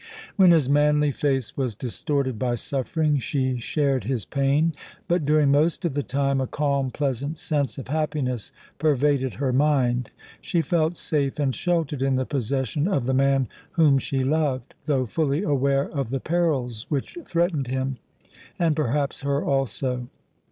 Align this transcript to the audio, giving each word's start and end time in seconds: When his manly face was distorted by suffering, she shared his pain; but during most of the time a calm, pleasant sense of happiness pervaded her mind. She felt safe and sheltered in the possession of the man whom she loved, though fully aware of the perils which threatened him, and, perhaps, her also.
When 0.35 0.49
his 0.49 0.67
manly 0.67 1.11
face 1.11 1.55
was 1.55 1.75
distorted 1.75 2.39
by 2.39 2.55
suffering, 2.55 3.19
she 3.19 3.59
shared 3.59 4.03
his 4.05 4.25
pain; 4.25 4.73
but 5.07 5.27
during 5.27 5.51
most 5.51 5.85
of 5.85 5.93
the 5.93 6.01
time 6.01 6.41
a 6.41 6.47
calm, 6.47 6.89
pleasant 6.89 7.37
sense 7.37 7.77
of 7.77 7.87
happiness 7.87 8.51
pervaded 8.79 9.35
her 9.35 9.53
mind. 9.53 10.09
She 10.41 10.59
felt 10.61 10.97
safe 10.97 11.37
and 11.37 11.53
sheltered 11.53 12.01
in 12.01 12.15
the 12.15 12.25
possession 12.25 12.87
of 12.87 13.05
the 13.05 13.13
man 13.13 13.47
whom 13.73 13.99
she 13.99 14.23
loved, 14.23 14.73
though 14.87 15.05
fully 15.05 15.43
aware 15.43 15.87
of 15.87 16.09
the 16.09 16.19
perils 16.19 16.87
which 16.89 17.19
threatened 17.23 17.67
him, 17.67 17.97
and, 18.57 18.75
perhaps, 18.75 19.21
her 19.21 19.45
also. 19.45 20.07